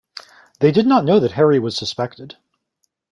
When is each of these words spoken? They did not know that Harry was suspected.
They 0.61 0.71
did 0.71 0.87
not 0.87 1.05
know 1.05 1.19
that 1.19 1.33
Harry 1.33 1.59
was 1.59 1.77
suspected. 1.77 2.35